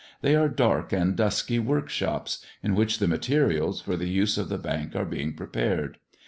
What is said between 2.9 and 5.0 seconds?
the materials for the use of the Bank